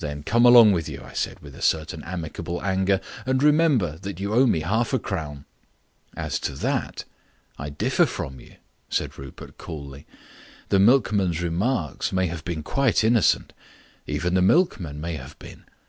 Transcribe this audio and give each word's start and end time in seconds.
"Then 0.00 0.24
come 0.24 0.44
along 0.44 0.72
with 0.72 0.88
you," 0.88 1.00
I 1.04 1.12
said, 1.12 1.38
with 1.38 1.54
a 1.54 1.62
certain 1.62 2.02
amicable 2.02 2.60
anger, 2.60 3.00
"and 3.24 3.40
remember 3.40 3.98
that 3.98 4.18
you 4.18 4.34
owe 4.34 4.44
me 4.44 4.62
half 4.62 4.92
a 4.92 4.98
crown." 4.98 5.44
"As 6.16 6.40
to 6.40 6.54
that, 6.54 7.04
I 7.56 7.70
differ 7.70 8.04
from 8.04 8.40
you," 8.40 8.56
said 8.88 9.16
Rupert 9.16 9.58
coolly. 9.58 10.06
"The 10.70 10.80
milkman's 10.80 11.40
remarks 11.40 12.10
may 12.12 12.26
have 12.26 12.44
been 12.44 12.64
quite 12.64 13.04
innocent. 13.04 13.52
Even 14.08 14.34
the 14.34 14.42
milkman 14.42 15.00
may 15.00 15.14
have 15.14 15.38
been. 15.38 15.62